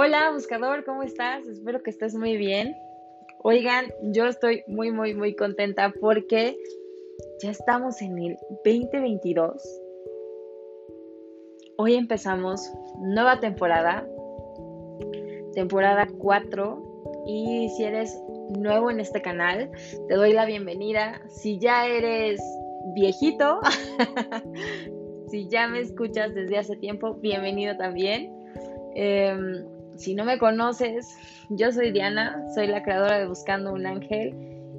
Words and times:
Hola, 0.00 0.30
buscador, 0.30 0.84
¿cómo 0.84 1.02
estás? 1.02 1.44
Espero 1.48 1.82
que 1.82 1.90
estés 1.90 2.14
muy 2.14 2.36
bien. 2.36 2.76
Oigan, 3.42 3.86
yo 4.00 4.26
estoy 4.26 4.62
muy, 4.68 4.92
muy, 4.92 5.12
muy 5.12 5.34
contenta 5.34 5.92
porque 6.00 6.56
ya 7.42 7.50
estamos 7.50 8.00
en 8.00 8.16
el 8.16 8.36
2022. 8.64 9.60
Hoy 11.78 11.96
empezamos 11.96 12.72
nueva 13.00 13.40
temporada, 13.40 14.06
temporada 15.54 16.06
4. 16.16 17.24
Y 17.26 17.68
si 17.70 17.82
eres 17.82 18.16
nuevo 18.56 18.92
en 18.92 19.00
este 19.00 19.20
canal, 19.20 19.68
te 20.06 20.14
doy 20.14 20.32
la 20.32 20.46
bienvenida. 20.46 21.20
Si 21.28 21.58
ya 21.58 21.88
eres 21.88 22.40
viejito, 22.94 23.58
si 25.28 25.48
ya 25.48 25.66
me 25.66 25.80
escuchas 25.80 26.36
desde 26.36 26.56
hace 26.56 26.76
tiempo, 26.76 27.14
bienvenido 27.14 27.76
también. 27.76 28.32
Em, 28.94 29.77
si 29.98 30.14
no 30.14 30.24
me 30.24 30.38
conoces, 30.38 31.18
yo 31.50 31.72
soy 31.72 31.90
Diana, 31.90 32.40
soy 32.54 32.68
la 32.68 32.84
creadora 32.84 33.18
de 33.18 33.26
Buscando 33.26 33.72
un 33.72 33.84
Ángel 33.84 34.32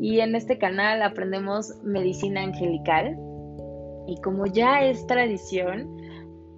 y 0.00 0.18
en 0.18 0.34
este 0.34 0.58
canal 0.58 1.02
aprendemos 1.02 1.72
medicina 1.84 2.42
angelical. 2.42 3.16
Y 4.08 4.20
como 4.22 4.46
ya 4.46 4.84
es 4.84 5.06
tradición, 5.06 5.88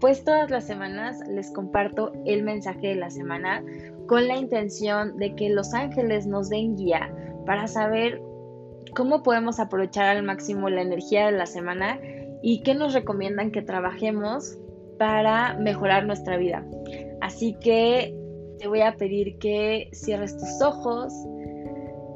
pues 0.00 0.24
todas 0.24 0.50
las 0.50 0.66
semanas 0.66 1.20
les 1.28 1.50
comparto 1.52 2.12
el 2.24 2.44
mensaje 2.44 2.88
de 2.88 2.94
la 2.94 3.10
semana 3.10 3.62
con 4.06 4.26
la 4.26 4.36
intención 4.36 5.18
de 5.18 5.34
que 5.34 5.50
los 5.50 5.74
ángeles 5.74 6.26
nos 6.26 6.48
den 6.48 6.76
guía 6.76 7.14
para 7.44 7.68
saber 7.68 8.22
cómo 8.94 9.22
podemos 9.22 9.60
aprovechar 9.60 10.16
al 10.16 10.22
máximo 10.22 10.70
la 10.70 10.80
energía 10.80 11.26
de 11.26 11.32
la 11.32 11.46
semana 11.46 12.00
y 12.42 12.62
qué 12.62 12.74
nos 12.74 12.94
recomiendan 12.94 13.50
que 13.50 13.60
trabajemos 13.60 14.56
para 14.98 15.58
mejorar 15.58 16.06
nuestra 16.06 16.38
vida. 16.38 16.64
Así 17.20 17.54
que 17.60 18.14
te 18.58 18.68
voy 18.68 18.80
a 18.80 18.96
pedir 18.96 19.38
que 19.38 19.90
cierres 19.92 20.36
tus 20.36 20.62
ojos, 20.62 21.12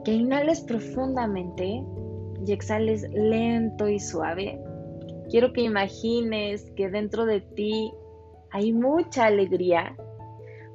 que 0.04 0.12
inhales 0.12 0.60
profundamente 0.60 1.84
y 2.46 2.52
exhales 2.52 3.06
lento 3.10 3.88
y 3.88 3.98
suave. 3.98 4.60
Quiero 5.28 5.52
que 5.52 5.62
imagines 5.62 6.70
que 6.76 6.88
dentro 6.88 7.26
de 7.26 7.40
ti 7.40 7.92
hay 8.50 8.72
mucha 8.72 9.26
alegría, 9.26 9.96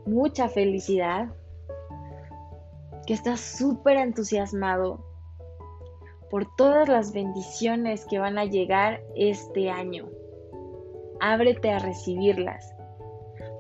mucha 0.06 0.48
felicidad, 0.48 1.34
que 3.06 3.14
estás 3.14 3.40
súper 3.40 3.98
entusiasmado 3.98 5.06
por 6.30 6.48
todas 6.56 6.88
las 6.88 7.14
bendiciones 7.14 8.06
que 8.06 8.20
van 8.20 8.38
a 8.38 8.46
llegar 8.46 9.02
este 9.16 9.70
año. 9.70 10.10
Ábrete 11.20 11.72
a 11.72 11.80
recibirlas 11.80 12.75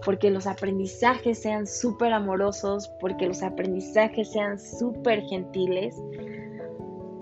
porque 0.05 0.29
los 0.29 0.45
aprendizajes 0.45 1.39
sean 1.39 1.65
súper 1.65 2.13
amorosos, 2.13 2.87
porque 2.99 3.27
los 3.27 3.41
aprendizajes 3.41 4.31
sean 4.31 4.59
súper 4.59 5.23
gentiles. 5.23 5.99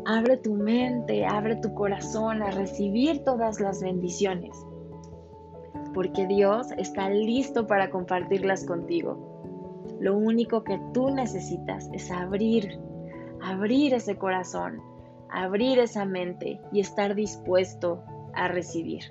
Abre 0.06 0.36
tu 0.36 0.53
mente, 0.53 1.25
abre 1.25 1.56
tu 1.56 1.73
corazón 1.73 2.44
a 2.44 2.52
recibir 2.52 3.23
todas 3.23 3.62
las 3.62 3.81
bendiciones, 3.81 4.53
porque 5.94 6.28
Dios 6.28 6.67
está 6.78 7.09
listo 7.09 7.66
para 7.66 7.90
compartirlas 7.90 8.66
contigo. 8.66 9.31
Lo 10.02 10.18
único 10.18 10.66
que 10.66 10.78
tú 10.94 11.09
necesitas 11.09 11.90
es 11.94 12.12
abrir, 12.12 12.78
abrir 13.42 13.94
ese 13.94 14.18
corazón, 14.18 14.81
abrir 15.30 15.80
esa 15.80 16.03
mente 16.03 16.59
y 16.73 16.81
estar 16.81 17.16
dispuesto 17.16 18.03
a 18.34 18.50
recibir. 18.50 19.03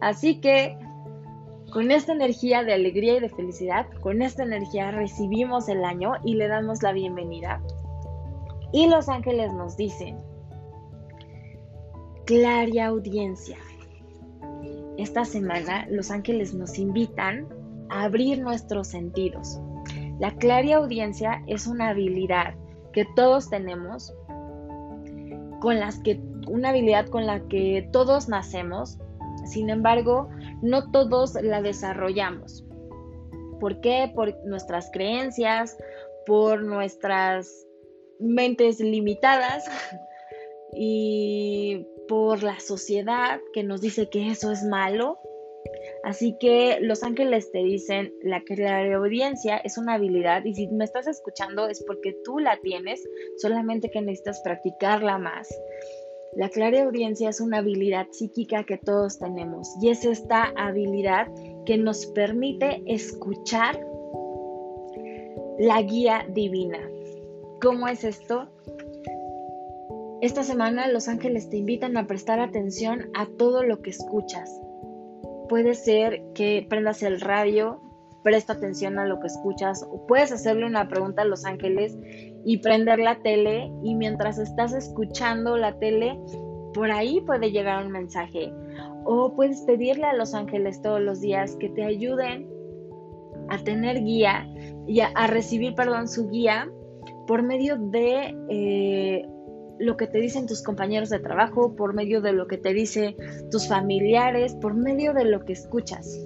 Así 0.00 0.40
que 0.40 0.78
con 1.72 1.90
esta 1.90 2.12
energía 2.12 2.62
de 2.64 2.74
alegría 2.74 3.16
y 3.16 3.20
de 3.20 3.30
felicidad, 3.30 3.86
con 4.00 4.20
esta 4.20 4.42
energía 4.42 4.90
recibimos 4.90 5.68
el 5.68 5.84
año 5.84 6.12
y 6.22 6.34
le 6.34 6.48
damos 6.48 6.82
la 6.82 6.92
bienvenida. 6.92 7.62
Y 8.72 8.88
los 8.88 9.08
ángeles 9.08 9.52
nos 9.52 9.76
dicen, 9.76 10.18
Claria 12.26 12.86
audiencia. 12.86 13.56
Esta 14.98 15.24
semana 15.24 15.86
los 15.90 16.10
ángeles 16.10 16.54
nos 16.54 16.78
invitan 16.78 17.48
a 17.88 18.04
abrir 18.04 18.40
nuestros 18.40 18.88
sentidos. 18.88 19.58
La 20.20 20.30
claria 20.36 20.76
audiencia 20.76 21.42
es 21.46 21.66
una 21.66 21.88
habilidad 21.88 22.54
que 22.92 23.06
todos 23.16 23.50
tenemos, 23.50 24.14
con 25.60 25.78
que 26.04 26.20
una 26.46 26.68
habilidad 26.68 27.06
con 27.06 27.26
la 27.26 27.40
que 27.48 27.88
todos 27.92 28.28
nacemos. 28.28 28.98
Sin 29.44 29.70
embargo, 29.70 30.28
no 30.62 30.90
todos 30.90 31.34
la 31.34 31.62
desarrollamos. 31.62 32.64
¿Por 33.60 33.80
qué? 33.80 34.10
Por 34.14 34.34
nuestras 34.44 34.90
creencias, 34.92 35.76
por 36.26 36.62
nuestras 36.62 37.66
mentes 38.18 38.80
limitadas 38.80 39.64
y 40.74 41.86
por 42.08 42.42
la 42.42 42.58
sociedad 42.60 43.40
que 43.52 43.62
nos 43.62 43.80
dice 43.80 44.08
que 44.08 44.28
eso 44.28 44.50
es 44.50 44.64
malo. 44.64 45.18
Así 46.04 46.36
que 46.38 46.78
los 46.80 47.02
ángeles 47.02 47.50
te 47.52 47.62
dicen, 47.62 48.12
la 48.22 48.42
audiencia 48.94 49.58
es 49.58 49.78
una 49.78 49.94
habilidad 49.94 50.44
y 50.44 50.54
si 50.54 50.68
me 50.68 50.84
estás 50.84 51.06
escuchando 51.06 51.68
es 51.68 51.82
porque 51.84 52.16
tú 52.24 52.38
la 52.38 52.58
tienes, 52.60 53.02
solamente 53.36 53.90
que 53.90 54.00
necesitas 54.00 54.40
practicarla 54.42 55.18
más. 55.18 55.48
La 56.34 56.50
audiencia 56.82 57.28
es 57.28 57.42
una 57.42 57.58
habilidad 57.58 58.06
psíquica 58.10 58.64
que 58.64 58.78
todos 58.78 59.18
tenemos 59.18 59.76
y 59.82 59.90
es 59.90 60.06
esta 60.06 60.44
habilidad 60.56 61.28
que 61.66 61.76
nos 61.76 62.06
permite 62.06 62.82
escuchar 62.86 63.78
la 65.58 65.82
guía 65.82 66.24
divina. 66.30 66.78
¿Cómo 67.60 67.86
es 67.86 68.02
esto? 68.04 68.48
Esta 70.22 70.42
semana 70.42 70.88
los 70.88 71.06
ángeles 71.06 71.50
te 71.50 71.58
invitan 71.58 71.98
a 71.98 72.06
prestar 72.06 72.40
atención 72.40 73.10
a 73.12 73.26
todo 73.26 73.62
lo 73.62 73.82
que 73.82 73.90
escuchas. 73.90 74.58
Puede 75.50 75.74
ser 75.74 76.22
que 76.32 76.66
prendas 76.66 77.02
el 77.02 77.20
radio, 77.20 77.82
presta 78.22 78.54
atención 78.54 78.98
a 78.98 79.04
lo 79.04 79.20
que 79.20 79.26
escuchas 79.26 79.86
o 79.86 80.06
puedes 80.06 80.32
hacerle 80.32 80.64
una 80.64 80.88
pregunta 80.88 81.22
a 81.22 81.26
los 81.26 81.44
ángeles 81.44 81.94
y 82.44 82.58
prender 82.58 82.98
la 82.98 83.20
tele 83.22 83.70
y 83.82 83.94
mientras 83.94 84.38
estás 84.38 84.72
escuchando 84.72 85.56
la 85.56 85.78
tele, 85.78 86.18
por 86.74 86.90
ahí 86.90 87.20
puede 87.20 87.50
llegar 87.50 87.84
un 87.84 87.92
mensaje. 87.92 88.52
O 89.04 89.34
puedes 89.34 89.60
pedirle 89.62 90.04
a 90.04 90.14
los 90.14 90.34
ángeles 90.34 90.80
todos 90.82 91.00
los 91.00 91.20
días 91.20 91.56
que 91.56 91.68
te 91.68 91.84
ayuden 91.84 92.48
a 93.48 93.58
tener 93.58 94.02
guía 94.02 94.48
y 94.86 95.00
a, 95.00 95.26
recibir, 95.26 95.74
perdón, 95.74 96.08
su 96.08 96.30
guía 96.30 96.70
por 97.26 97.42
medio 97.42 97.76
de 97.76 98.34
eh, 98.48 99.26
lo 99.78 99.96
que 99.96 100.06
te 100.06 100.18
dicen 100.18 100.46
tus 100.46 100.62
compañeros 100.62 101.10
de 101.10 101.18
trabajo, 101.18 101.74
por 101.74 101.94
medio 101.94 102.20
de 102.20 102.32
lo 102.32 102.46
que 102.46 102.58
te 102.58 102.72
dicen 102.72 103.16
tus 103.50 103.68
familiares, 103.68 104.54
por 104.54 104.74
medio 104.74 105.12
de 105.12 105.24
lo 105.24 105.44
que 105.44 105.52
escuchas. 105.52 106.18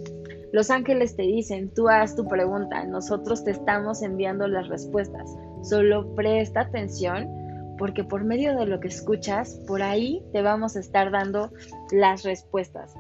Los 0.56 0.71
ángeles 0.71 1.17
te 1.17 1.25
dicen, 1.25 1.71
tú 1.75 1.91
haz 1.91 2.17
tu 2.17 2.27
pregunta, 2.27 2.83
nosotros 2.87 3.44
te 3.44 3.50
estamos 3.50 4.00
enviando 4.00 4.49
las 4.49 4.69
respuestas. 4.69 5.37
Solo 5.61 6.15
presta 6.15 6.62
atención 6.62 7.28
porque 7.77 8.05
por 8.05 8.25
medio 8.25 8.56
de 8.56 8.65
lo 8.65 8.81
que 8.81 8.89
escuchas, 8.89 9.61
por 9.66 9.83
ahí 9.83 10.25
te 10.33 10.41
vamos 10.41 10.75
a 10.75 10.81
estar 10.81 11.11
dando 11.11 11.50
las 11.93 12.22
respuestas. 12.22 12.95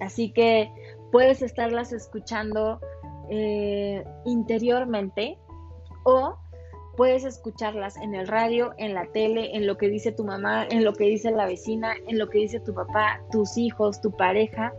Así 0.00 0.32
que 0.32 0.70
puedes 1.10 1.42
estarlas 1.42 1.92
escuchando 1.92 2.78
eh, 3.28 4.04
interiormente 4.24 5.36
o 6.04 6.36
puedes 6.96 7.24
escucharlas 7.24 7.96
en 7.96 8.14
el 8.14 8.28
radio, 8.28 8.72
en 8.78 8.94
la 8.94 9.06
tele, 9.06 9.56
en 9.56 9.66
lo 9.66 9.78
que 9.78 9.88
dice 9.88 10.12
tu 10.12 10.22
mamá, 10.22 10.64
en 10.70 10.84
lo 10.84 10.92
que 10.92 11.06
dice 11.06 11.32
la 11.32 11.46
vecina, 11.46 11.94
en 12.06 12.20
lo 12.20 12.28
que 12.28 12.38
dice 12.38 12.60
tu 12.60 12.72
papá, 12.72 13.20
tus 13.32 13.58
hijos, 13.58 14.00
tu 14.00 14.12
pareja 14.12 14.72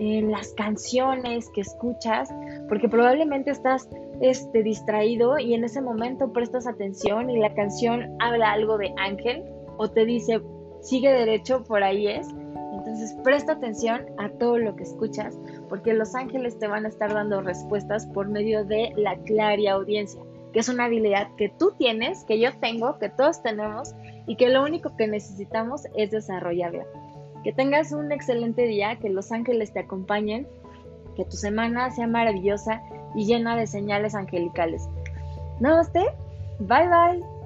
en 0.00 0.30
las 0.30 0.54
canciones 0.54 1.50
que 1.50 1.60
escuchas, 1.60 2.32
porque 2.68 2.88
probablemente 2.88 3.50
estás 3.50 3.86
este, 4.22 4.62
distraído 4.62 5.38
y 5.38 5.52
en 5.52 5.62
ese 5.62 5.82
momento 5.82 6.32
prestas 6.32 6.66
atención 6.66 7.28
y 7.28 7.38
la 7.38 7.52
canción 7.52 8.16
habla 8.18 8.52
algo 8.52 8.78
de 8.78 8.94
ángel 8.96 9.44
o 9.76 9.90
te 9.90 10.06
dice, 10.06 10.40
sigue 10.80 11.12
derecho, 11.12 11.62
por 11.64 11.82
ahí 11.82 12.06
es. 12.06 12.28
Entonces 12.72 13.14
presta 13.22 13.52
atención 13.52 14.06
a 14.16 14.30
todo 14.30 14.56
lo 14.56 14.74
que 14.74 14.84
escuchas, 14.84 15.38
porque 15.68 15.92
los 15.92 16.14
ángeles 16.14 16.58
te 16.58 16.66
van 16.66 16.86
a 16.86 16.88
estar 16.88 17.12
dando 17.12 17.42
respuestas 17.42 18.06
por 18.06 18.26
medio 18.26 18.64
de 18.64 18.94
la 18.96 19.16
clara 19.18 19.72
audiencia, 19.72 20.22
que 20.54 20.60
es 20.60 20.68
una 20.70 20.86
habilidad 20.86 21.28
que 21.36 21.50
tú 21.50 21.72
tienes, 21.76 22.24
que 22.24 22.40
yo 22.40 22.50
tengo, 22.58 22.98
que 22.98 23.10
todos 23.10 23.42
tenemos 23.42 23.94
y 24.26 24.36
que 24.36 24.48
lo 24.48 24.62
único 24.62 24.96
que 24.96 25.06
necesitamos 25.06 25.82
es 25.94 26.10
desarrollarla. 26.10 26.86
Que 27.42 27.52
tengas 27.52 27.92
un 27.92 28.12
excelente 28.12 28.62
día, 28.62 28.96
que 28.96 29.08
los 29.08 29.32
ángeles 29.32 29.72
te 29.72 29.80
acompañen, 29.80 30.46
que 31.16 31.24
tu 31.24 31.36
semana 31.36 31.90
sea 31.90 32.06
maravillosa 32.06 32.82
y 33.14 33.26
llena 33.26 33.56
de 33.56 33.66
señales 33.66 34.14
angelicales. 34.14 34.88
Namaste, 35.60 36.04
bye 36.58 36.88
bye. 36.88 37.39